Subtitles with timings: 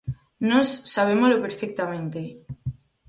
[0.49, 2.21] Nós sabémolo perfectamente.